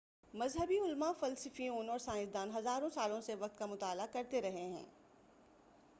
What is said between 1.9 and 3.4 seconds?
سائنسدان ہزاروں سالوں سے